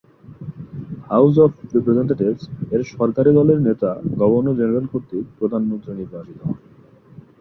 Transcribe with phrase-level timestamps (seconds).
[1.07, 3.89] House of রেপ্রেজেন্টেটিভস-এর সরকারি দলের নেতা
[4.19, 6.57] গভর্নর জেনারেল কর্তৃক প্রধানমন্ত্রী নির্বাচিত হন।